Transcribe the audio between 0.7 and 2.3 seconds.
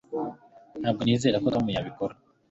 Ntabwo nizera ko Tom yabikora